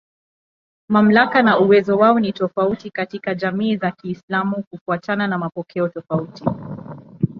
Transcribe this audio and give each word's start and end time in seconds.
Mamlaka 0.89 1.41
na 1.43 1.57
uwezo 1.59 1.97
wao 1.97 2.19
ni 2.19 2.33
tofauti 2.33 2.89
katika 2.89 3.35
jamii 3.35 3.77
za 3.77 3.91
Kiislamu 3.91 4.63
kufuatana 4.63 5.27
na 5.27 5.37
mapokeo 5.37 5.87
tofauti. 5.89 6.43